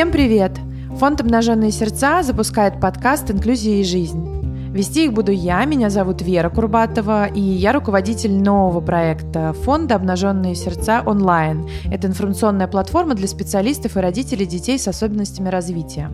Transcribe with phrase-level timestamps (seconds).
[0.00, 0.52] Всем привет!
[0.96, 4.72] Фонд «Обнаженные сердца» запускает подкаст «Инклюзия и жизнь».
[4.72, 10.54] Вести их буду я, меня зовут Вера Курбатова, и я руководитель нового проекта фонда «Обнаженные
[10.54, 11.68] сердца онлайн».
[11.92, 16.10] Это информационная платформа для специалистов и родителей детей с особенностями развития.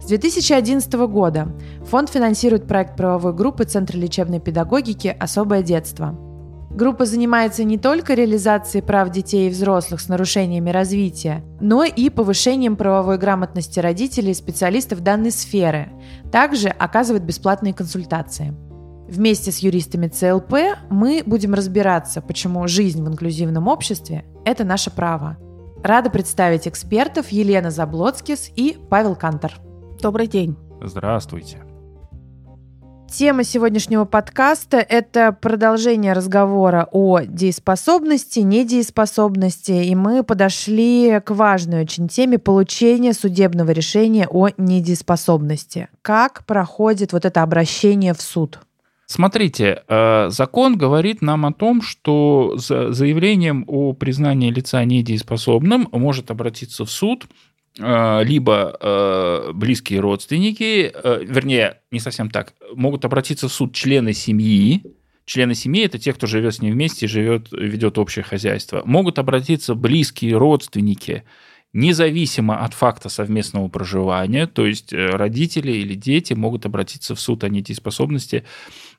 [0.00, 1.48] С 2011 года
[1.84, 6.16] фонд финансирует проект правовой группы Центра лечебной педагогики «Особое детство».
[6.76, 12.76] Группа занимается не только реализацией прав детей и взрослых с нарушениями развития, но и повышением
[12.76, 15.88] правовой грамотности родителей и специалистов данной сферы.
[16.30, 18.54] Также оказывает бесплатные консультации.
[19.08, 20.52] Вместе с юристами ЦЛП
[20.90, 25.38] мы будем разбираться, почему жизнь в инклюзивном обществе– это наше право.
[25.82, 29.54] Рада представить экспертов Елена Заблоцкис и Павел Кантор.
[30.02, 30.58] Добрый день.
[30.82, 31.62] Здравствуйте.
[33.10, 42.08] Тема сегодняшнего подкаста– это продолжение разговора о дееспособности, недееспособности, и мы подошли к важной очень
[42.08, 45.88] теме получения судебного решения о недееспособности.
[46.02, 48.58] Как проходит вот это обращение в суд?
[49.06, 56.32] Смотрите, э, закон говорит нам о том, что за заявлением о признании лица недееспособным может
[56.32, 57.26] обратиться в суд
[57.78, 64.82] либо э, близкие родственники, э, вернее, не совсем так, могут обратиться в суд члены семьи,
[65.26, 68.82] члены семьи это те, кто живет с ним вместе, живет, ведет общее хозяйство.
[68.86, 71.24] Могут обратиться близкие родственники,
[71.74, 77.50] независимо от факта совместного проживания, то есть родители или дети могут обратиться в суд о
[77.50, 78.44] недееспособности,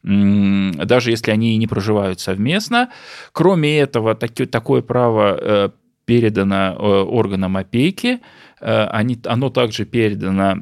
[0.03, 2.91] даже если они и не проживают совместно.
[3.31, 5.73] Кроме этого, такое право
[6.05, 8.19] передано органам опеки,
[8.56, 10.55] Э, они, оно также передано...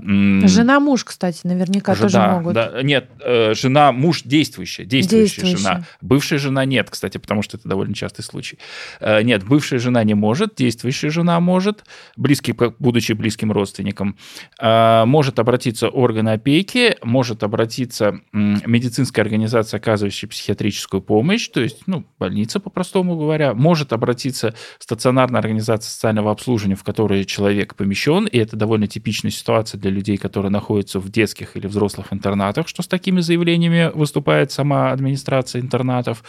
[0.47, 2.53] Жена-муж, кстати, наверняка жена, тоже могут.
[2.53, 5.85] Да, нет, э, жена-муж действующая, действующая, действующая жена.
[6.01, 8.59] Бывшая жена нет, кстати, потому что это довольно частый случай.
[8.99, 11.85] Э, нет, бывшая жена не может, действующая жена может,
[12.17, 14.17] близкий, будучи близким родственником,
[14.61, 22.59] может обратиться орган опеки, может обратиться медицинская организация, оказывающая психиатрическую помощь, то есть, ну, больница,
[22.59, 28.87] по-простому говоря, может обратиться стационарная организация социального обслуживания, в которой человек помещен, и это довольно
[28.87, 33.91] типичная ситуация для людей, которые находятся в детских или взрослых интернатах, что с такими заявлениями
[33.93, 36.23] выступает сама администрация интернатов.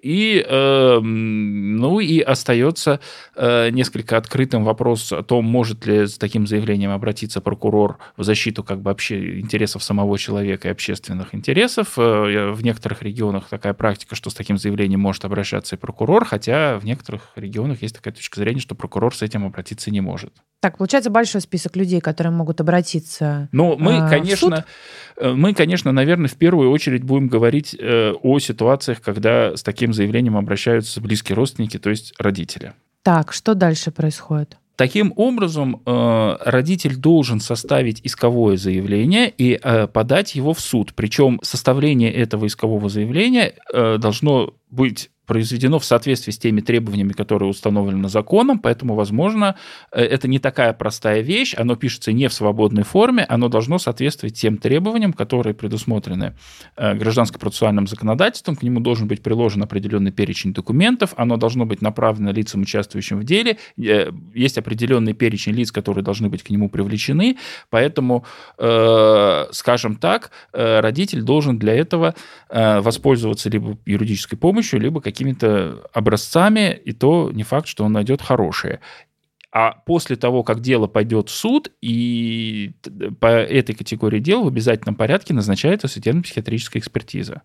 [0.00, 3.00] И, э, ну, и остается
[3.34, 8.64] э, несколько открытым вопрос о том, может ли с таким заявлением обратиться прокурор в защиту
[8.64, 11.98] как бы вообще интересов самого человека и общественных интересов.
[11.98, 16.78] Э, в некоторых регионах такая практика, что с таким заявлением может обращаться и прокурор, хотя
[16.78, 20.32] в некоторых регионах есть такая точка зрения, что прокурор с этим обратиться не может.
[20.60, 23.48] Так, получается большой список людей, которые могут обратиться.
[23.50, 24.64] Ну, мы, э, конечно,
[25.16, 29.92] э, мы, конечно, наверное, в первую очередь будем говорить э, о ситуациях, когда с таким
[29.92, 32.74] заявлением обращаются близкие родственники, то есть родители.
[33.02, 34.58] Так, что дальше происходит?
[34.76, 39.58] Таким образом, э, родитель должен составить исковое заявление и
[39.92, 40.92] подать его в суд.
[40.94, 48.08] Причем составление этого искового заявления должно быть произведено в соответствии с теми требованиями, которые установлены
[48.08, 49.56] законом, поэтому, возможно,
[49.92, 54.38] э, это не такая простая вещь, оно пишется не в свободной форме, оно должно соответствовать
[54.38, 56.34] тем требованиям, которые предусмотрены
[56.76, 62.30] э, гражданско-процессуальным законодательством, к нему должен быть приложен определенный перечень документов, оно должно быть направлено
[62.30, 67.36] лицам, участвующим в деле, э, есть определенный перечень лиц, которые должны быть к нему привлечены,
[67.70, 68.24] поэтому,
[69.52, 72.14] скажем так, родитель должен для этого
[72.48, 78.20] воспользоваться либо юридической помощью, либо каким какими-то образцами, и то не факт, что он найдет
[78.20, 78.80] хорошие.
[79.50, 82.74] А после того, как дело пойдет в суд, и
[83.20, 87.40] по этой категории дел в обязательном порядке назначается судебно-психиатрическая экспертиза.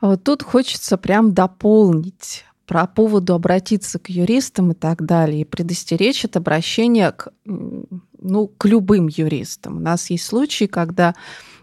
[0.00, 5.44] А вот тут хочется прям дополнить про поводу обратиться к юристам и так далее, и
[5.44, 9.76] предостеречь от обращения к, ну, к любым юристам.
[9.76, 11.14] У нас есть случаи, когда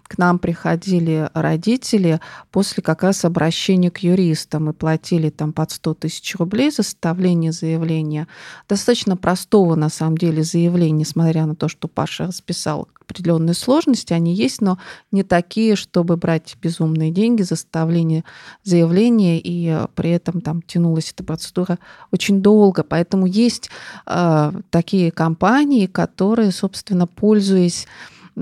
[0.10, 2.20] к нам приходили родители
[2.52, 7.52] после как раз обращения к юристам и платили там под 100 тысяч рублей за составление
[7.52, 8.28] заявления.
[8.68, 14.34] Достаточно простого, на самом деле, заявления, несмотря на то, что Паша расписал определенные сложности, они
[14.34, 14.80] есть, но
[15.12, 18.24] не такие, чтобы брать безумные деньги за составление
[18.64, 21.78] заявления, и при этом там тянулась эта процедура
[22.12, 22.84] очень долго.
[22.84, 23.70] Поэтому есть
[24.08, 27.88] э, такие компании, которые, собственно, пользуясь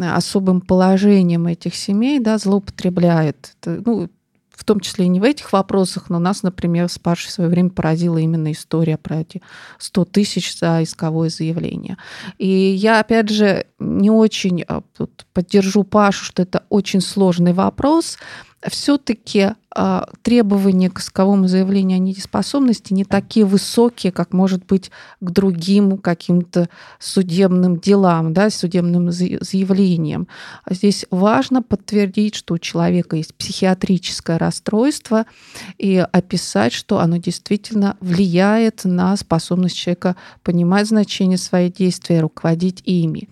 [0.03, 3.55] особым положением этих семей, да, злоупотребляет.
[3.61, 4.09] Это, ну,
[4.57, 7.49] в том числе и не в этих вопросах, но нас, например, с Пашей в свое
[7.49, 9.43] время поразила именно история про эти
[9.77, 11.97] 100 тысяч за исковое заявление.
[12.39, 14.81] И я, опять же, не очень а,
[15.33, 18.17] поддержу Пашу, что это очень сложный вопрос,
[18.65, 24.89] все-таки а, требования к исковому заявлению о недееспособности не такие высокие, как может быть
[25.19, 26.67] к другим каким-то
[26.99, 30.27] судебным делам, да, судебным заявлениям.
[30.67, 35.25] Здесь важно подтвердить, что у человека есть психиатрическое расстройство
[35.77, 42.81] и описать, что оно действительно влияет на способность человека понимать значение своих действий и руководить
[42.85, 43.29] ими.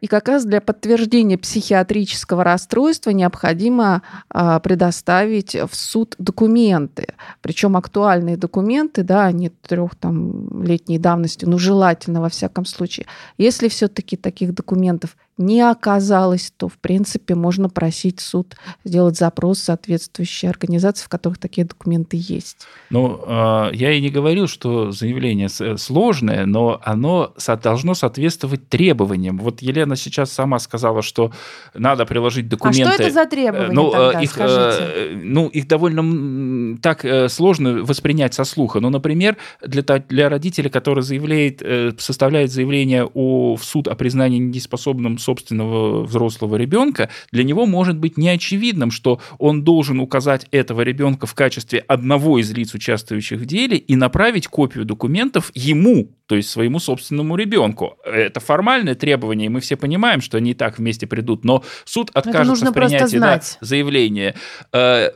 [0.00, 7.08] И как раз для подтверждения психиатрического расстройства необходимо а, предоставить в суд документы,
[7.42, 13.06] причем актуальные документы, да, а не трех там летней давности, но желательно во всяком случае.
[13.38, 19.64] Если все-таки таких документов не оказалось, то, в принципе, можно просить суд сделать запрос в
[19.64, 22.66] соответствующие организации, в которых такие документы есть.
[22.90, 29.38] Ну, а, я и не говорил, что заявление сложное, но оно должно соответствовать требованиям.
[29.38, 31.32] Вот Елена сейчас сама сказала, что
[31.74, 32.82] надо приложить документы.
[32.82, 35.18] А что это за требования ну, тогда, их, скажите?
[35.22, 38.80] Ну, их довольно так э, сложно воспринять со слуха.
[38.80, 44.38] Ну, например, для, для родителя, который заявляет, э, составляет заявление о, в суд о признании
[44.38, 51.26] недееспособным собственного взрослого ребенка, для него может быть неочевидным, что он должен указать этого ребенка
[51.26, 56.48] в качестве одного из лиц, участвующих в деле, и направить копию документов ему, то есть
[56.48, 57.98] своему собственному ребенку.
[58.04, 62.12] Это формальное требование, и мы все понимаем, что они и так вместе придут, но суд
[62.14, 64.36] откажется в принятии да, заявления
[64.72, 65.10] э,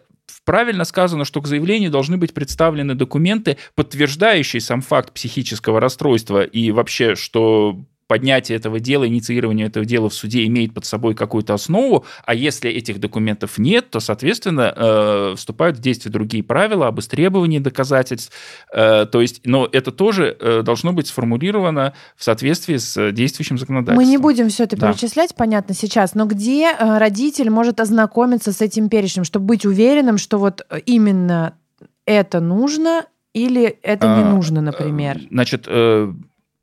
[0.44, 6.72] правильно сказано, что к заявлению должны быть представлены документы, подтверждающие сам факт психического расстройства и
[6.72, 12.04] вообще, что поднятие этого дела, инициирование этого дела в суде имеет под собой какую-то основу,
[12.24, 17.58] а если этих документов нет, то, соответственно, э, вступают в действие другие правила об истребовании
[17.58, 18.32] доказательств.
[18.72, 24.04] Э, то есть, но это тоже э, должно быть сформулировано в соответствии с действующим законодательством.
[24.04, 24.92] Мы не будем все это да.
[24.92, 30.38] перечислять, понятно, сейчас, но где родитель может ознакомиться с этим перечнем, чтобы быть уверенным, что
[30.38, 31.54] вот именно
[32.04, 35.20] это нужно или это не а, нужно, например?
[35.30, 35.66] Значит,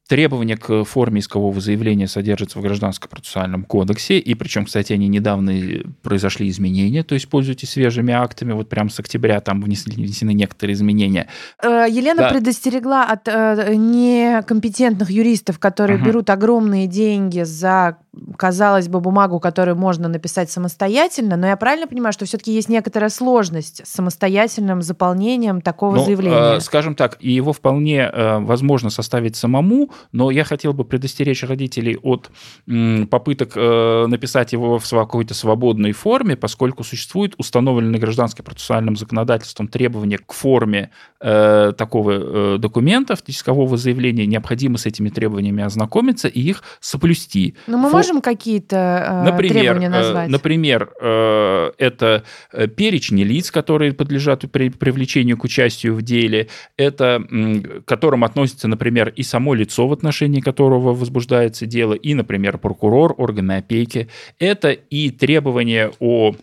[0.08, 5.54] Требования к форме искового заявления содержатся в Гражданском процессуальном кодексе, и причем, кстати, они недавно
[6.02, 10.74] произошли изменения, то есть пользуйтесь свежими актами, вот прям с октября там внесли, внесены некоторые
[10.74, 11.28] изменения.
[11.64, 12.30] Э, Елена да.
[12.30, 16.06] предостерегла от э, некомпетентных юристов, которые угу.
[16.06, 17.98] берут огромные деньги за
[18.38, 23.10] казалось бы, бумагу, которую можно написать самостоятельно, но я правильно понимаю, что все-таки есть некоторая
[23.10, 26.58] сложность с самостоятельным заполнением такого ну, заявления?
[26.58, 31.44] Э, скажем так, и его вполне э, возможно составить самому, но я хотел бы предостеречь
[31.44, 32.32] родителей от
[32.68, 39.70] м, попыток э, написать его в какой-то свободной форме, поскольку существует установленное гражданским процессуальным законодательством
[39.70, 40.92] требование к форме
[41.22, 47.56] э, такого э, документа, искового заявления, необходимо с этими требованиями ознакомиться и их соблюсти.
[47.68, 50.30] Но мы можем какие-то э, например, требования э, назвать?
[50.30, 57.24] Например, э, это э, перечни лиц, которые подлежат при привлечению к участию в деле, это
[57.30, 63.16] к которым относится, например, и само лицо, в отношении которого возбуждается дело, и, например, прокурор,
[63.18, 64.10] органы опеки.
[64.40, 66.34] Это и требования о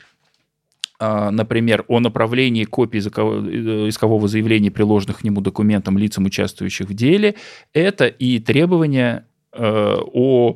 [1.01, 7.37] например, о направлении копий искового заявления, приложенных к нему документам лицам, участвующих в деле,
[7.73, 9.25] это и требования
[9.57, 10.55] о э,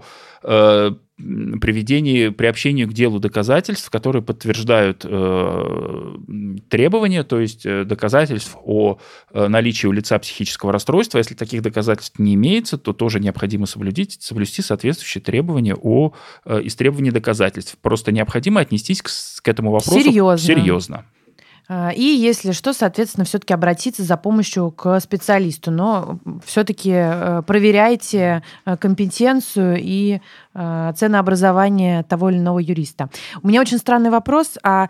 [1.60, 6.16] приведении, приобщению к делу доказательств, которые подтверждают э,
[6.68, 8.98] требования, то есть э, доказательств о
[9.32, 11.18] э, наличии у лица психического расстройства.
[11.18, 16.12] Если таких доказательств не имеется, то тоже необходимо соблюдить, соблюсти соответствующие требования о
[16.44, 17.76] э, истребовании доказательств.
[17.80, 19.10] Просто необходимо отнестись к,
[19.42, 20.54] к этому вопросу серьезно.
[20.54, 21.04] серьезно.
[21.68, 25.70] А, и если что, соответственно, все-таки обратиться за помощью к специалисту.
[25.70, 30.20] Но все-таки э, проверяйте э, компетенцию и
[30.54, 33.08] э, ценообразование того или иного юриста.
[33.42, 34.58] У меня очень странный вопрос.
[34.62, 34.88] А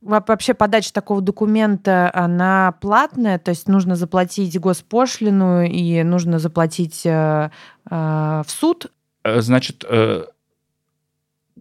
[0.00, 8.46] вообще подача такого документа, она платная, то есть нужно заплатить госпошлину и нужно заплатить в
[8.46, 8.92] суд?
[9.24, 9.84] Значит,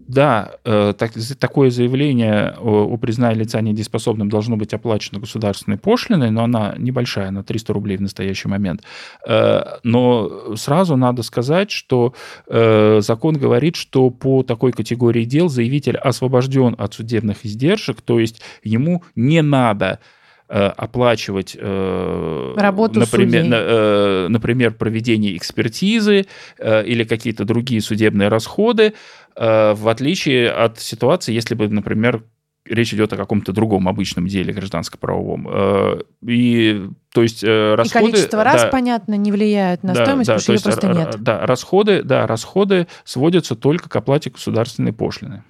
[0.07, 6.31] да, э, так, такое заявление о, о признании лица недееспособным должно быть оплачено государственной пошлиной,
[6.31, 8.83] но она небольшая, на 300 рублей в настоящий момент.
[9.27, 12.13] Э, но сразу надо сказать, что
[12.47, 18.41] э, закон говорит, что по такой категории дел заявитель освобожден от судебных издержек, то есть
[18.63, 19.99] ему не надо
[20.47, 26.25] оплачивать, Работу например, на, например, проведение экспертизы
[26.59, 28.93] или какие-то другие судебные расходы,
[29.37, 32.23] Э, в отличие от ситуации, если бы, например,
[32.65, 35.47] речь идет о каком-то другом обычном деле гражданско-правовом.
[35.49, 38.07] Э, и то есть э, расходы...
[38.07, 40.87] И количество раз, да, понятно, не влияет на да, стоимость, да, потому что ее просто
[40.87, 41.23] нет.
[41.23, 45.43] Да, расходы, да, расходы сводятся только к оплате государственной пошлины.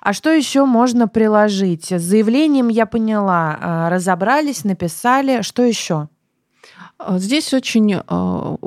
[0.00, 1.90] А что еще можно приложить?
[1.92, 5.42] С заявлением я поняла, а, разобрались, написали.
[5.42, 6.08] Что еще?
[7.08, 8.00] Здесь очень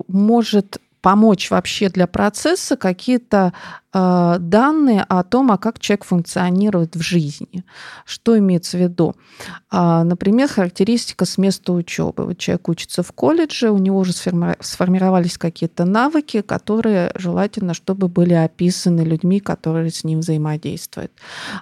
[0.07, 3.53] может помочь вообще для процесса какие-то
[4.39, 7.63] данные о том, а как человек функционирует в жизни.
[8.05, 9.15] Что имеется в виду?
[9.71, 12.25] Э, например, характеристика с места учебы.
[12.25, 18.33] Вот человек учится в колледже, у него уже сформировались какие-то навыки, которые желательно, чтобы были
[18.33, 21.11] описаны людьми, которые с ним взаимодействуют.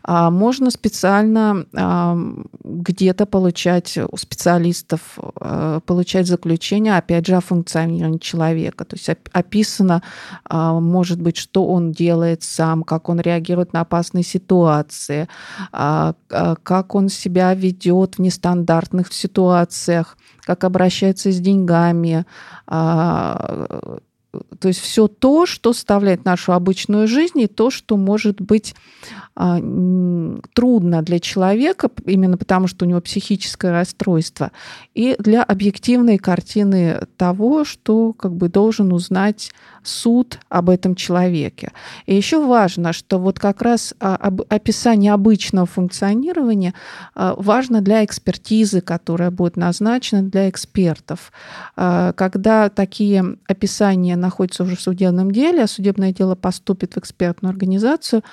[0.03, 2.15] А можно специально э,
[2.63, 8.85] где-то получать у специалистов э, получать заключение, опять же, о функционировании человека.
[8.85, 10.01] То есть описано,
[10.43, 15.27] а, может быть, что он делает сам, как он реагирует на опасные ситуации,
[15.71, 22.25] а, а, как он себя ведет в нестандартных ситуациях, как обращается с деньгами,
[24.59, 28.75] то есть все то, что составляет нашу обычную жизнь, и то, что может быть
[29.37, 29.59] а,
[30.53, 34.51] трудно для человека, именно потому что у него психическое расстройство,
[34.93, 39.51] и для объективной картины того, что как бы должен узнать
[39.83, 41.73] суд об этом человеке.
[42.05, 46.73] И еще важно, что вот как раз а, описание обычного функционирования
[47.13, 51.31] а, важно для экспертизы, которая будет назначена для экспертов.
[51.75, 58.23] Когда такие описания находятся уже в судебном деле, а судебное дело поступит в экспертную организацию,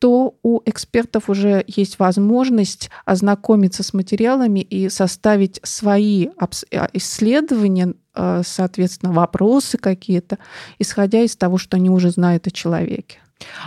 [0.00, 6.48] то у экспертов уже есть возможность ознакомиться с материалами и составить свои а,
[6.94, 10.38] исследования, а, соответственно, вопросы какие-то,
[10.78, 13.18] исходя из того, что они уже знают о человеке.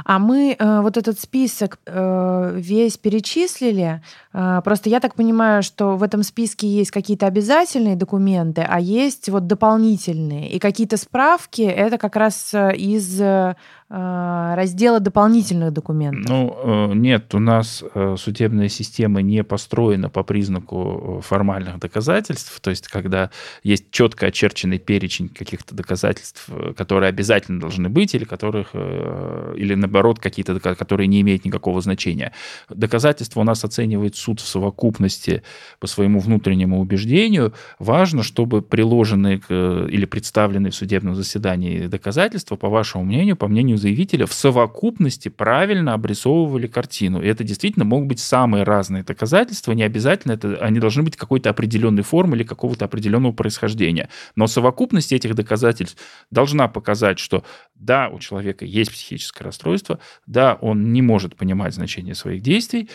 [0.05, 4.01] А мы э, вот этот список э, весь перечислили.
[4.33, 9.29] Э, просто я так понимаю, что в этом списке есть какие-то обязательные документы, а есть
[9.29, 10.49] вот дополнительные.
[10.49, 13.55] И какие-то справки это как раз э, из э,
[13.95, 16.27] раздела дополнительных документов.
[16.27, 22.59] Ну, э, нет, у нас э, судебная система не построена по признаку формальных доказательств.
[22.59, 23.29] То есть, когда
[23.61, 30.59] есть четко очерченный перечень каких-то доказательств, которые обязательно должны быть, или которых или наоборот какие-то,
[30.59, 32.31] которые не имеют никакого значения.
[32.69, 35.43] Доказательства у нас оценивает суд в совокупности
[35.79, 37.53] по своему внутреннему убеждению.
[37.77, 44.25] Важно, чтобы приложенные или представленные в судебном заседании доказательства, по вашему мнению, по мнению заявителя,
[44.25, 47.21] в совокупности правильно обрисовывали картину.
[47.21, 51.49] И это действительно могут быть самые разные доказательства, не обязательно это, они должны быть какой-то
[51.49, 54.09] определенной формы или какого-то определенного происхождения.
[54.35, 57.43] Но совокупность этих доказательств должна показать, что
[57.75, 62.89] да, у человека есть психическое расстройство, да, он не может понимать значение своих действий,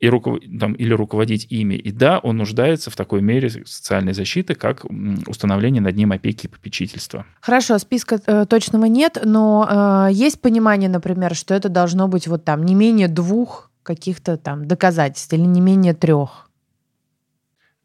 [0.00, 0.38] и руков...
[0.60, 1.74] там, или руководить ими.
[1.74, 4.84] И да, он нуждается в такой мере социальной защиты, как
[5.26, 7.26] установление над ним опеки и попечительства.
[7.40, 12.44] Хорошо, списка э, точного нет, но э, есть понимание, например, что это должно быть вот
[12.44, 16.48] там не менее двух каких-то там доказательств или не менее трех.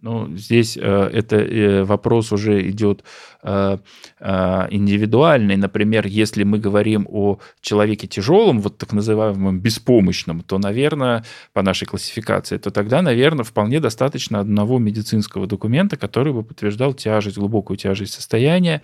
[0.02, 3.04] Ну, здесь э, это э, вопрос уже идет
[3.42, 3.78] Э,
[4.20, 5.56] э, индивидуальный.
[5.56, 11.86] Например, если мы говорим о человеке тяжелом, вот так называемом беспомощном, то, наверное, по нашей
[11.86, 18.14] классификации, то тогда, наверное, вполне достаточно одного медицинского документа, который бы подтверждал тяжесть, глубокую тяжесть
[18.14, 18.82] состояния,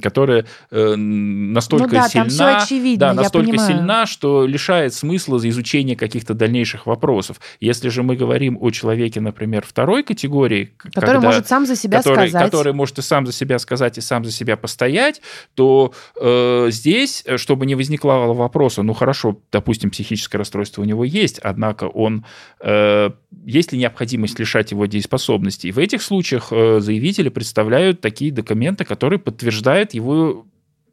[0.00, 6.34] которая э, настолько ну, да, сильна, очевидно, да, настолько сильна, что лишает смысла изучения каких-то
[6.34, 7.40] дальнейших вопросов.
[7.58, 11.98] Если же мы говорим о человеке, например, второй категории, который когда, может сам за себя
[11.98, 15.20] который, сказать, который может и сам за себя сказать, сказать и сам за себя постоять,
[15.54, 21.38] то э, здесь, чтобы не возникало вопроса, ну хорошо, допустим, психическое расстройство у него есть,
[21.38, 22.24] однако он
[22.60, 23.10] э,
[23.44, 25.68] есть ли необходимость лишать его дееспособности?
[25.68, 30.46] И в этих случаях э, заявители представляют такие документы, которые подтверждают его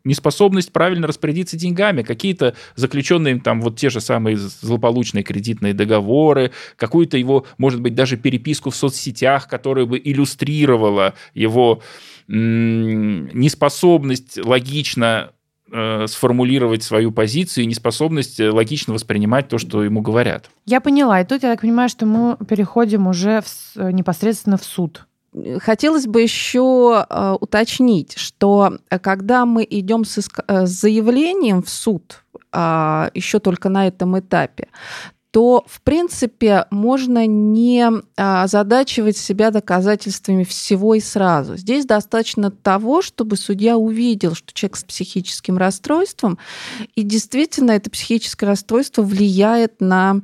[0.05, 7.17] неспособность правильно распорядиться деньгами, какие-то заключенные там вот те же самые злополучные кредитные договоры, какую-то
[7.17, 11.81] его, может быть, даже переписку в соцсетях, которая бы иллюстрировала его
[12.27, 15.31] неспособность логично
[15.71, 20.49] э, сформулировать свою позицию и неспособность э, логично воспринимать то, что ему говорят.
[20.65, 21.21] Я поняла.
[21.21, 25.05] И тут я так понимаю, что мы переходим уже в, непосредственно в суд.
[25.59, 32.23] Хотелось бы еще э, уточнить, что когда мы идем с, с заявлением в суд,
[32.53, 34.69] э, еще только на этом этапе,
[35.35, 41.57] то, в принципе, можно не а, озадачивать себя доказательствами всего и сразу.
[41.57, 46.37] Здесь достаточно того, чтобы судья увидел, что человек с психическим расстройством,
[46.95, 50.21] и действительно это психическое расстройство влияет на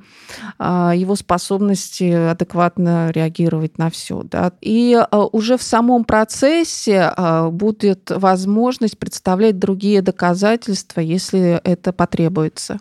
[0.58, 4.24] а, его способности адекватно реагировать на все.
[4.24, 4.54] Да?
[4.62, 7.14] И а, уже в самом процессе
[7.52, 12.80] будет возможность представлять другие доказательства, если это потребуется.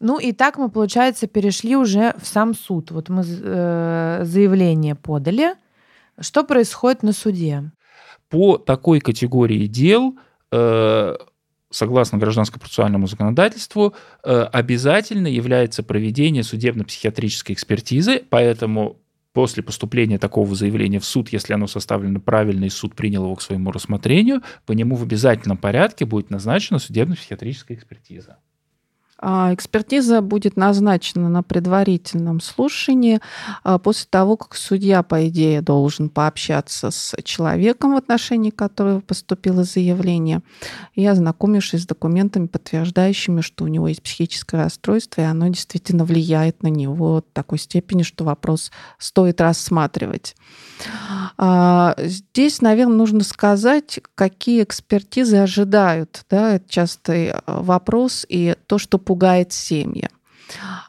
[0.00, 2.90] Ну и так мы, получается, перешли уже в сам суд.
[2.90, 5.54] Вот мы э, заявление подали.
[6.18, 7.70] Что происходит на суде?
[8.28, 10.18] По такой категории дел
[10.52, 11.16] э,
[11.70, 18.98] согласно гражданско-процессуальному законодательству, э, обязательно является проведение судебно-психиатрической экспертизы, поэтому
[19.32, 23.42] после поступления такого заявления в суд, если оно составлено правильно и суд принял его к
[23.42, 28.38] своему рассмотрению, по нему в обязательном порядке будет назначена судебно-психиатрическая экспертиза.
[29.22, 33.20] А, экспертиза будет назначена на предварительном слушании
[33.62, 39.62] а, после того, как судья, по идее, должен пообщаться с человеком, в отношении которого поступило
[39.64, 40.40] заявление,
[40.94, 46.62] и ознакомившись с документами, подтверждающими, что у него есть психическое расстройство, и оно действительно влияет
[46.62, 50.34] на него в такой степени, что вопрос стоит рассматривать.
[51.36, 56.24] А, здесь, наверное, нужно сказать, какие экспертизы ожидают.
[56.30, 56.54] Да?
[56.54, 60.08] Это частый вопрос, и то, что пугает семьи.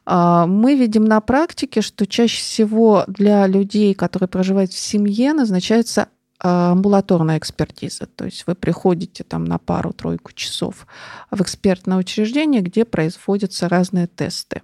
[0.05, 6.09] А, мы видим на практике, что чаще всего для людей, которые проживают в семье, назначается
[6.37, 8.05] а, амбулаторная экспертиза.
[8.05, 10.85] То есть вы приходите там на пару-тройку часов
[11.31, 14.61] в экспертное учреждение, где производятся разные тесты.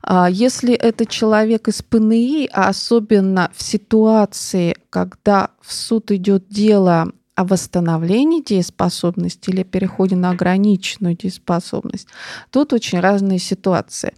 [0.00, 7.12] А, если это человек из ПНИ, а особенно в ситуации, когда в суд идет дело
[7.34, 12.08] о восстановлении дееспособности или переходе на ограниченную дееспособность,
[12.50, 14.14] тут очень разные ситуации.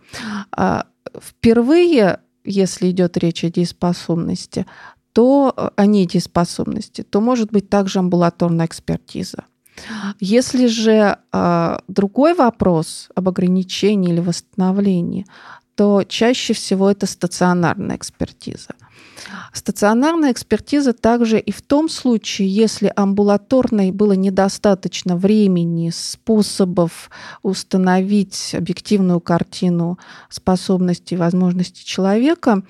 [0.50, 0.87] А,
[1.21, 4.66] впервые, если идет речь о дееспособности,
[5.12, 9.44] то э, о недееспособности, то может быть также амбулаторная экспертиза.
[10.21, 15.26] Если же э, другой вопрос об ограничении или восстановлении,
[15.75, 18.75] то чаще всего это стационарная экспертиза.
[19.52, 27.11] Стационарная экспертиза также и в том случае, если амбулаторной было недостаточно времени, способов
[27.42, 32.62] установить объективную картину способностей и возможностей человека,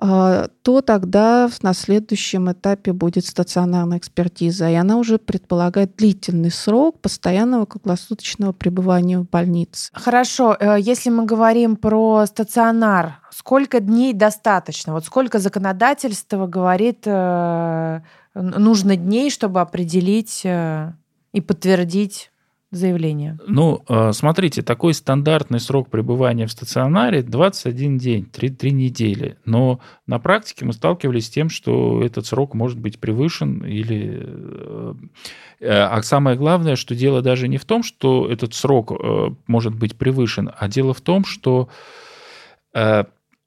[0.00, 7.00] а, то тогда на следующем этапе будет стационарная экспертиза, и она уже предполагает длительный срок
[7.00, 9.90] постоянного круглосуточного пребывания в больнице.
[9.94, 14.92] Хорошо, э, если мы говорим про стационар, сколько дней достаточно?
[14.92, 18.00] Вот сколько законодательство говорит, э,
[18.34, 20.92] нужно дней, чтобы определить э,
[21.32, 22.30] и подтвердить
[22.70, 23.38] заявление?
[23.46, 29.38] Ну, э, смотрите, такой стандартный срок пребывания в стационаре 21 день, 3, 3 недели.
[29.44, 34.96] Но на практике мы сталкивались с тем, что этот срок может быть превышен или...
[35.60, 38.92] А самое главное, что дело даже не в том, что этот срок
[39.48, 41.68] может быть превышен, а дело в том, что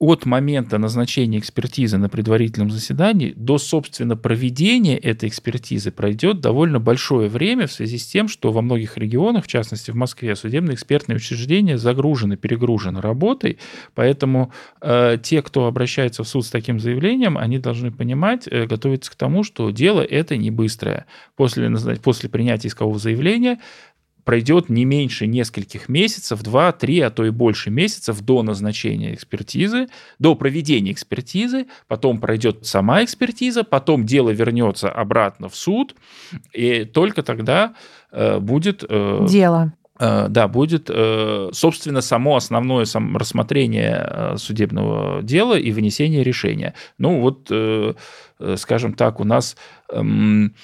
[0.01, 7.29] от момента назначения экспертизы на предварительном заседании до, собственно, проведения этой экспертизы пройдет довольно большое
[7.29, 11.17] время в связи с тем, что во многих регионах, в частности в Москве, судебные экспертные
[11.17, 13.59] учреждения загружены, перегружены работой,
[13.93, 19.11] поэтому э, те, кто обращается в суд с таким заявлением, они должны понимать, э, готовиться
[19.11, 21.05] к тому, что дело это не быстрое.
[21.35, 21.71] После,
[22.03, 23.59] после принятия искового заявления
[24.23, 29.87] пройдет не меньше нескольких месяцев, два, три, а то и больше месяцев до назначения экспертизы,
[30.19, 35.95] до проведения экспертизы, потом пройдет сама экспертиза, потом дело вернется обратно в суд,
[36.53, 37.75] и только тогда
[38.11, 38.83] э, будет...
[38.87, 39.73] Э, дело.
[40.01, 46.73] Э, да, будет, э, собственно, само основное сам рассмотрение э, судебного дела и вынесение решения.
[46.97, 47.51] Ну вот,
[48.59, 49.55] скажем так, у нас
[49.91, 50.55] эм,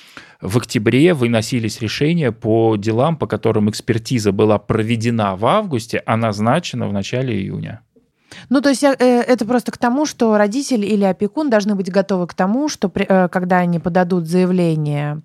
[0.42, 6.88] в октябре выносились решения по делам, по которым экспертиза была проведена в августе, а назначена
[6.88, 7.82] в начале июня.
[8.50, 12.34] Ну, то есть это просто к тому, что родитель или опекун должны быть готовы к
[12.34, 15.22] тому, что когда они подадут заявление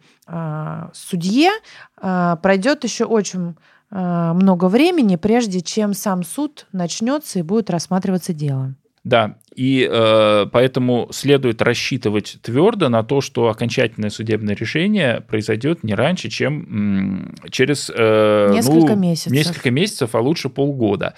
[0.92, 1.50] судье,
[1.96, 3.56] пройдет еще очень
[3.94, 8.74] много времени, прежде чем сам суд начнется и будет рассматриваться дело.
[9.04, 15.94] Да, и э, поэтому следует рассчитывать твердо на то, что окончательное судебное решение произойдет не
[15.94, 19.32] раньше, чем м, через э, несколько ну, месяцев.
[19.32, 21.14] Несколько месяцев, а лучше полгода.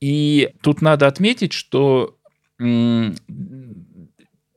[0.00, 2.16] И тут надо отметить, что
[2.60, 3.16] м,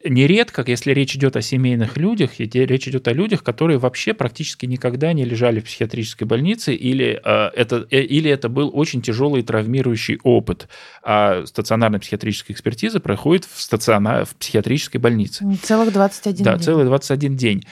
[0.05, 5.13] нередко, если речь идет о семейных людях, речь идет о людях, которые вообще практически никогда
[5.13, 10.19] не лежали в психиатрической больнице, или, э, это, э, или это был очень тяжелый травмирующий
[10.23, 10.67] опыт.
[11.03, 15.45] А стационарная психиатрическая экспертиза проходит в, стационар, в психиатрической больнице.
[15.63, 16.59] Целых 21 да, день.
[16.59, 17.63] Да, целых 21 день.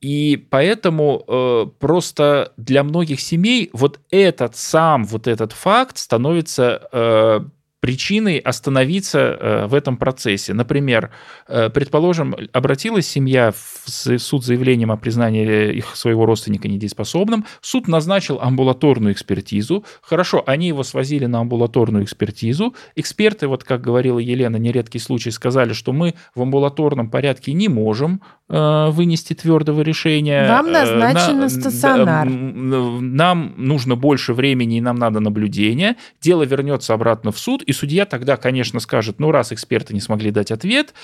[0.00, 7.40] И поэтому э, просто для многих семей вот этот сам, вот этот факт становится э,
[7.90, 10.54] причиной остановиться в этом процессе.
[10.54, 11.10] Например,
[11.48, 18.38] предположим, обратилась семья в суд с заявлением о признании их своего родственника недееспособным, суд назначил
[18.40, 25.00] амбулаторную экспертизу, хорошо, они его свозили на амбулаторную экспертизу, эксперты, вот как говорила Елена, нередкий
[25.00, 30.48] случай, сказали, что мы в амбулаторном порядке не можем вынести твердого решения.
[30.48, 32.28] Вам назначено на, стационар.
[32.28, 35.96] Нам нужно больше времени, и нам надо наблюдение.
[36.20, 40.32] Дело вернется обратно в суд, и судья тогда, конечно, скажет, ну, раз эксперты не смогли
[40.32, 40.94] дать ответ,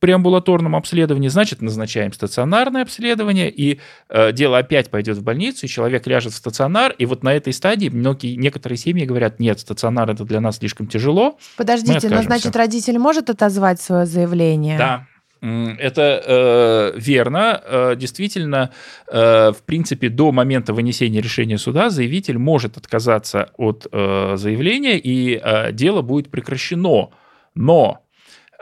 [0.00, 5.68] при амбулаторном обследовании, значит, назначаем стационарное обследование, и э, дело опять пойдет в больницу, и
[5.68, 10.10] человек ляжет в стационар, и вот на этой стадии многие, некоторые семьи говорят, нет, стационар
[10.10, 11.38] это для нас слишком тяжело.
[11.56, 14.78] Подождите, но значит, родитель может отозвать свое заявление?
[14.78, 15.06] Да,
[15.40, 17.62] это э, верно.
[17.64, 18.70] Э, действительно,
[19.06, 25.40] э, в принципе, до момента вынесения решения суда заявитель может отказаться от э, заявления, и
[25.42, 27.10] э, дело будет прекращено.
[27.54, 28.04] Но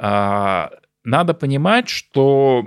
[0.00, 0.68] э,
[1.04, 2.66] надо понимать, что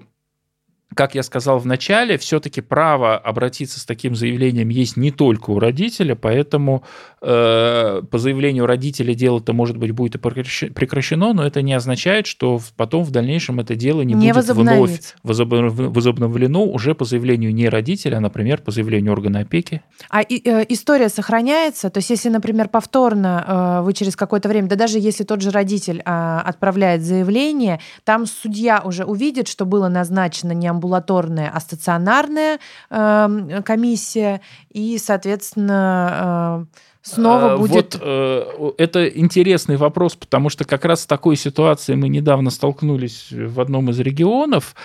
[0.95, 5.59] как я сказал в начале, все-таки право обратиться с таким заявлением есть не только у
[5.59, 6.83] родителя, поэтому
[7.21, 12.59] э, по заявлению родителя дело-то, может быть, будет и прекращено, но это не означает, что
[12.75, 18.17] потом в дальнейшем это дело не, не будет вновь возобновлено уже по заявлению не родителя,
[18.17, 19.81] а, например, по заявлению органа опеки.
[20.09, 21.89] А и, э, история сохраняется?
[21.89, 25.51] То есть, если, например, повторно э, вы через какое-то время, да даже если тот же
[25.51, 32.59] родитель э, отправляет заявление, там судья уже увидит, что было назначено не амбулаторная, а стационарная
[32.89, 37.95] э, комиссия, и, соответственно, э, снова будет...
[37.95, 43.27] Вот, э, это интересный вопрос, потому что как раз с такой ситуацией мы недавно столкнулись
[43.31, 44.75] в одном из регионов.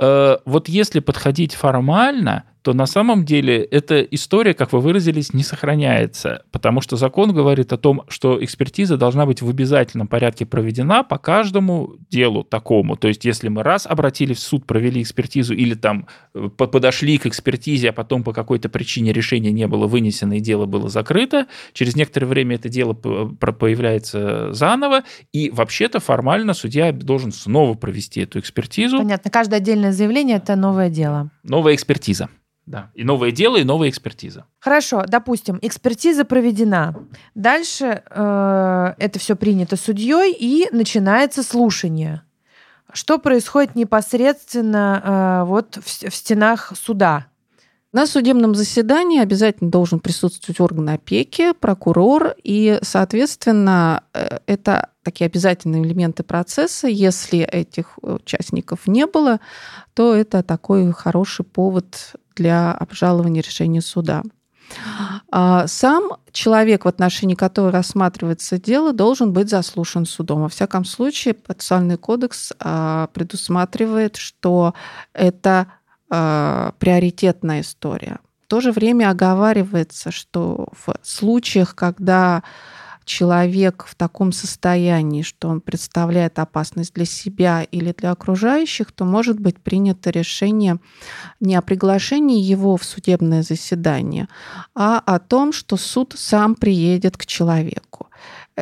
[0.00, 5.42] Э, вот если подходить формально, то на самом деле эта история, как вы выразились, не
[5.42, 11.02] сохраняется, потому что закон говорит о том, что экспертиза должна быть в обязательном порядке проведена
[11.02, 12.96] по каждому делу такому.
[12.96, 17.26] То есть если мы раз обратились в суд, провели экспертизу или там э, подошли к
[17.26, 21.96] экспертизе, а потом по какой-то причине решение не было вынесено и дело было закрыто, через
[21.96, 28.98] некоторое время это дело появляется заново, и вообще-то формально судья должен снова провести эту экспертизу.
[28.98, 31.30] Понятно, каждое отдельное заявление– это новое дело.
[31.42, 32.28] Новая экспертиза.
[32.66, 32.90] Да.
[32.94, 34.46] И новое дело, и новая экспертиза.
[34.60, 36.94] Хорошо, допустим, экспертиза проведена.
[37.34, 42.22] Дальше э, это все принято судьей, и начинается слушание.
[42.92, 47.26] Что происходит непосредственно э, вот в, в стенах суда?
[47.92, 55.82] На судебном заседании обязательно должен присутствовать орган опеки, прокурор, и, соответственно, э, это такие обязательные
[55.82, 56.86] элементы процесса.
[56.88, 59.40] Если этих участников не было,
[59.94, 64.22] то это такой хороший повод для обжалования решения суда.
[65.30, 70.42] А сам человек, в отношении которого рассматривается дело, должен быть заслушан судом.
[70.42, 74.74] Во всяком случае, процессуальный кодекс а, предусматривает, что
[75.12, 75.68] это
[76.10, 78.18] а, приоритетная история.
[78.44, 82.42] В то же время оговаривается, что в случаях, когда
[83.04, 89.40] человек в таком состоянии, что он представляет опасность для себя или для окружающих, то может
[89.40, 90.78] быть принято решение
[91.40, 94.28] не о приглашении его в судебное заседание,
[94.74, 98.08] а о том, что суд сам приедет к человеку.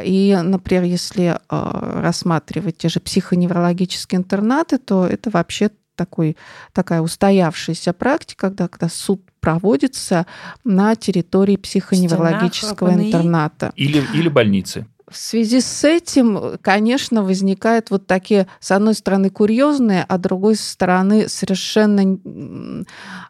[0.01, 6.37] И, например, если э, рассматривать те же психоневрологические интернаты, то это вообще такой,
[6.73, 10.27] такая устоявшаяся практика, когда, когда суд проводится
[10.65, 13.73] на территории психоневрологического интерната.
[13.77, 14.87] Или, или больницы.
[15.11, 20.55] В связи с этим, конечно, возникают вот такие, с одной стороны, курьезные, а с другой
[20.55, 22.19] стороны, совершенно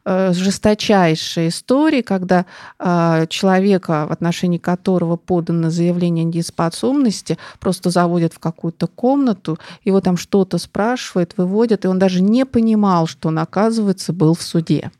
[0.05, 2.45] э, жесточайшие истории, когда
[2.79, 10.03] э, человека, в отношении которого подано заявление о недееспособности, просто заводят в какую-то комнату, его
[10.03, 14.91] там что-то спрашивают, выводят, и он даже не понимал, что он, оказывается, был в суде.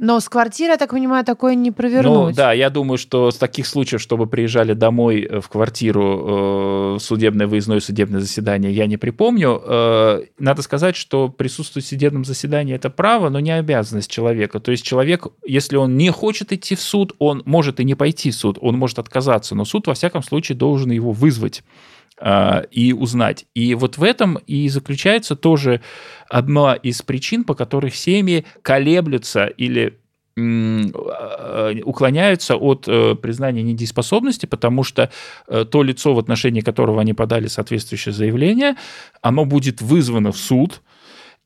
[0.00, 2.30] Но с квартиры, я так понимаю, такое не провернуть.
[2.30, 6.98] Ну да, я думаю, что с таких случаев, чтобы приезжали домой э, в квартиру э,
[7.00, 9.60] судебное выездное судебное заседание, я не припомню.
[9.60, 14.60] Э, надо сказать, что присутствовать в судебном заседании это право, но не обязанность человека.
[14.60, 18.30] То есть человек, если он не хочет идти в суд, он может и не пойти
[18.30, 21.64] в суд, он может отказаться, но суд во всяком случае должен его вызвать.
[22.20, 23.46] А, и узнать.
[23.54, 25.80] И вот в этом и заключается тоже
[26.28, 29.98] одна из причин, по которых семьи колеблются или
[30.36, 35.10] а, уклоняются от э, признания недееспособности, потому что
[35.46, 38.74] э, то лицо, в отношении которого они подали соответствующее заявление,
[39.22, 40.82] оно будет вызвано в суд,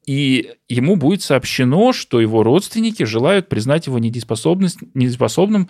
[0.07, 5.69] и ему будет сообщено, что его родственники желают признать его недееспособным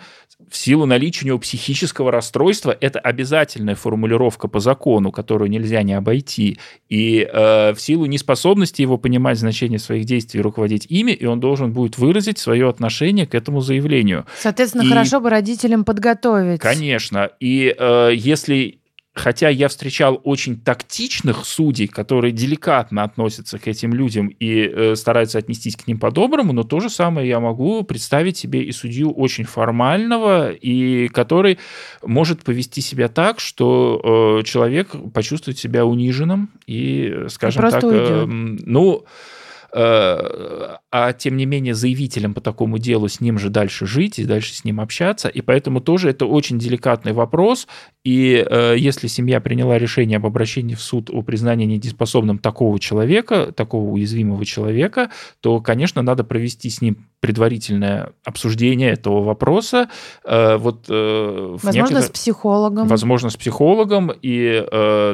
[0.53, 2.77] в силу наличия у него психического расстройства.
[2.79, 6.59] Это обязательная формулировка по закону, которую нельзя не обойти.
[6.89, 11.39] И э, в силу неспособности его понимать значение своих действий и руководить ими, и он
[11.39, 14.27] должен будет выразить свое отношение к этому заявлению.
[14.37, 16.59] Соответственно, и, хорошо бы родителям подготовить.
[16.59, 17.31] Конечно.
[17.39, 18.77] И э, если
[19.13, 25.37] Хотя я встречал очень тактичных судей, которые деликатно относятся к этим людям и э, стараются
[25.37, 29.43] отнестись к ним по-доброму, но то же самое я могу представить себе и судью очень
[29.43, 31.59] формального, и который
[32.01, 38.25] может повести себя так, что э, человек почувствует себя униженным и, скажем и так, э,
[38.25, 39.42] ну Э,
[39.75, 44.53] а тем не менее заявителем по такому делу с ним же дальше жить и дальше
[44.53, 47.67] с ним общаться, и поэтому тоже это очень деликатный вопрос,
[48.03, 53.51] и э, если семья приняла решение об обращении в суд о признании недееспособным такого человека,
[53.51, 55.09] такого уязвимого человека,
[55.39, 59.89] то, конечно, надо провести с ним предварительное обсуждение этого вопроса.
[60.23, 62.01] Э, вот, возможно, некотор...
[62.01, 62.87] с психологом.
[62.87, 64.63] Возможно, с психологом, и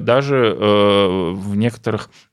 [0.02, 2.29] даже в некоторых Э,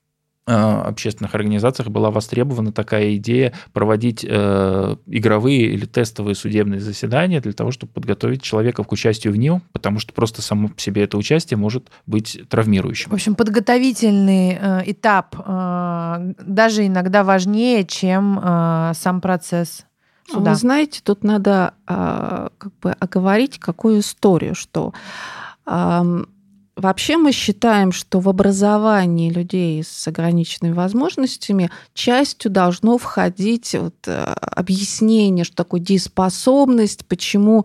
[0.47, 7.73] общественных организациях была востребована такая идея проводить э, игровые или тестовые судебные заседания для того,
[7.73, 11.59] чтобы подготовить человека к участию в нем, потому что просто само по себе это участие
[11.59, 13.11] может быть травмирующим.
[13.11, 19.85] В общем, подготовительный э, этап э, даже иногда важнее, чем э, сам процесс
[20.31, 20.51] суда.
[20.53, 24.93] Вы знаете, тут надо э, как бы оговорить какую историю, что
[25.67, 26.25] э,
[26.77, 34.35] Вообще мы считаем, что в образовании людей с ограниченными возможностями частью должно входить вот, э,
[34.43, 37.65] объяснение, что такое дееспособность, почему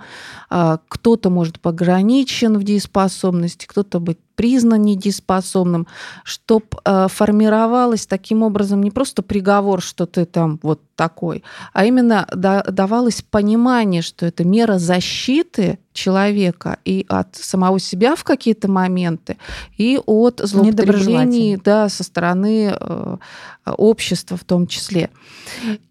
[0.50, 5.88] э, кто-то может быть ограничен в дееспособности, кто-то быть признан недееспособным,
[6.24, 12.28] чтобы э, формировалось таким образом не просто приговор, что ты там вот такой, а именно
[12.34, 19.38] да, давалось понимание, что это мера защиты человека и от самого себя в какие-то моменты,
[19.78, 23.18] и от злоупотреблений да, со стороны э,
[23.66, 25.10] общества в том числе.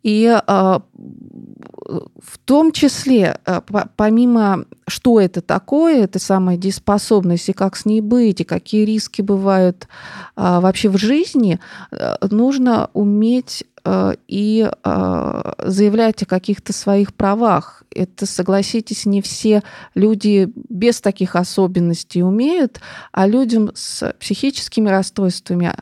[0.03, 0.79] И э,
[2.22, 3.61] в том числе, э,
[3.96, 9.22] помимо что это такое, это самая дееспособность, и как с ней быть, и какие риски
[9.22, 9.88] бывают
[10.37, 11.59] а, вообще в жизни,
[11.90, 17.83] э, нужно уметь э, и заявлять о каких-то своих правах.
[17.90, 19.62] Это, согласитесь, не все
[19.94, 22.81] люди без таких особенностей умеют,
[23.12, 25.72] а людям с психическими расстройствами,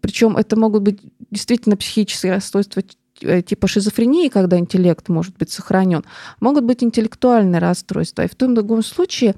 [0.00, 2.82] причем это могут быть действительно психические расстройства
[3.20, 6.04] типа шизофрении, когда интеллект может быть сохранен,
[6.40, 8.22] могут быть интеллектуальные расстройства.
[8.22, 9.34] И в том другом случае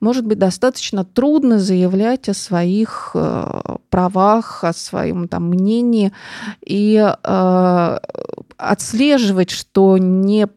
[0.00, 6.12] может быть достаточно трудно заявлять о своих э, правах, о своем там, мнении
[6.64, 7.98] и э,
[8.56, 10.48] отслеживать, что не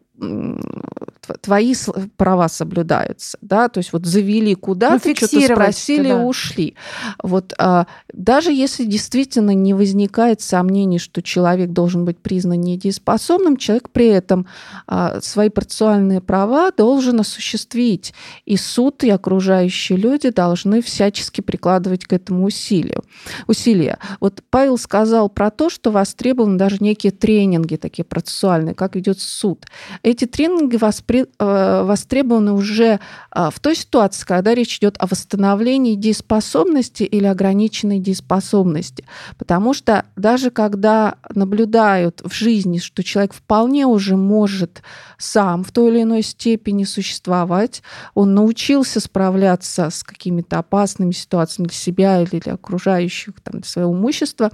[1.40, 1.74] твои
[2.16, 6.22] права соблюдаются, да, то есть вот завели куда-то, ну, что-то спросили, да.
[6.22, 6.74] ушли.
[7.22, 13.90] Вот а, даже если действительно не возникает сомнений, что человек должен быть признан недееспособным, человек
[13.90, 14.46] при этом
[14.86, 22.12] а, свои процессуальные права должен осуществить, и суд и окружающие люди должны всячески прикладывать к
[22.12, 23.04] этому усилию,
[23.46, 23.98] усилия.
[24.20, 29.66] Вот Павел сказал про то, что востребованы даже некие тренинги такие процессуальные, как идет суд.
[30.02, 35.94] Эти тренинги воспринимаются Э, востребованы уже а, в той ситуации, когда речь идет о восстановлении
[35.94, 39.04] дееспособности или ограниченной дееспособности.
[39.38, 44.82] Потому что даже когда наблюдают в жизни, что человек вполне уже может
[45.18, 47.82] сам в той или иной степени существовать,
[48.14, 53.92] он научился справляться с какими-то опасными ситуациями для себя или для окружающих, там, для своего
[53.92, 54.50] имущества,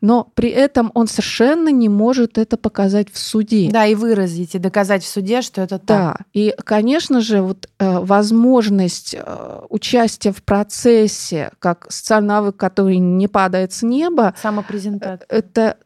[0.00, 3.70] но при этом он совершенно не может это показать в суде.
[3.70, 5.93] Да, и выразить, и доказать в суде, что это так.
[5.96, 12.98] Да, и, конечно же, вот э, возможность э, участия в процессе, как социальный навык, который
[12.98, 15.26] не падает с неба, самопрезентация.
[15.28, 15.76] Э, это,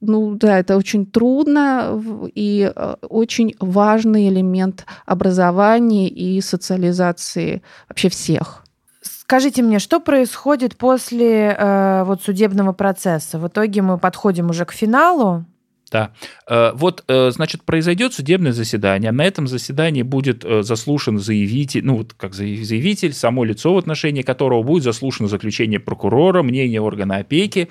[0.00, 2.00] ну да, это очень трудно
[2.34, 2.72] и
[3.08, 8.64] очень важный элемент образования и социализации вообще всех.
[9.02, 13.38] Скажите мне, что происходит после э, вот судебного процесса?
[13.38, 15.44] В итоге мы подходим уже к финалу.
[15.90, 16.12] Да.
[16.46, 19.10] Э, вот, э, значит, произойдет судебное заседание.
[19.10, 24.22] На этом заседании будет э, заслушан заявитель, ну, вот как заявитель, само лицо, в отношении
[24.22, 27.68] которого будет заслушано заключение прокурора, мнение органа опеки,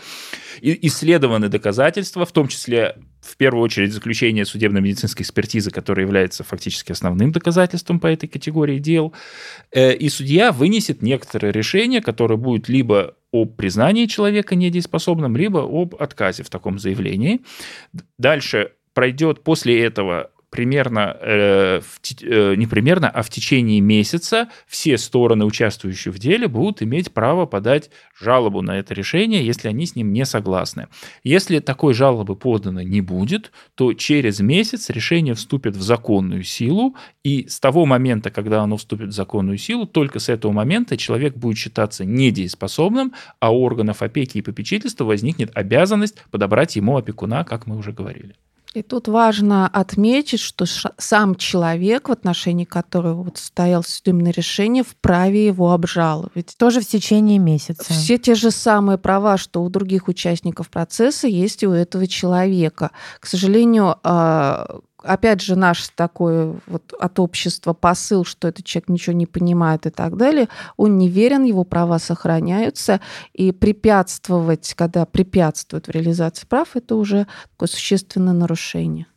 [0.61, 7.31] исследованы доказательства, в том числе в первую очередь заключение судебно-медицинской экспертизы, которая является фактически основным
[7.31, 9.13] доказательством по этой категории дел.
[9.75, 16.43] И судья вынесет некоторое решение, которое будет либо об признании человека недееспособным, либо об отказе
[16.43, 17.41] в таком заявлении.
[18.17, 21.81] Дальше пройдет после этого примерно, э,
[22.21, 27.45] э, не примерно, а в течение месяца все стороны, участвующие в деле, будут иметь право
[27.45, 30.87] подать жалобу на это решение, если они с ним не согласны.
[31.23, 37.47] Если такой жалобы подано не будет, то через месяц решение вступит в законную силу, и
[37.47, 41.57] с того момента, когда оно вступит в законную силу, только с этого момента человек будет
[41.57, 47.77] считаться недееспособным, а у органов опеки и попечительства возникнет обязанность подобрать ему опекуна, как мы
[47.77, 48.35] уже говорили.
[48.75, 50.65] И тут важно отметить, что
[50.97, 56.55] сам человек, в отношении которого вот стоял судебное решение, вправе его обжаловать.
[56.57, 57.91] Тоже в течение месяца.
[57.91, 62.91] Все те же самые права, что у других участников процесса, есть и у этого человека.
[63.19, 69.15] К сожалению, а, опять же, наш такой вот от общества посыл, что этот человек ничего
[69.15, 72.99] не понимает и так далее, он не верен, его права сохраняются,
[73.33, 79.07] и препятствовать, когда препятствуют в реализации прав, это уже такое существенное нарушение.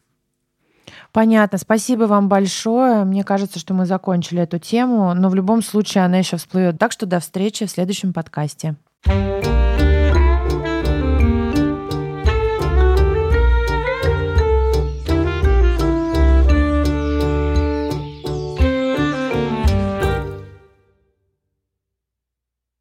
[1.12, 1.59] Понятно.
[1.59, 3.05] Спасибо вам большое.
[3.05, 6.79] Мне кажется, что мы закончили эту тему, но в любом случае она еще всплывет.
[6.79, 8.77] Так что до встречи в следующем подкасте.
[9.05, 9.62] thank you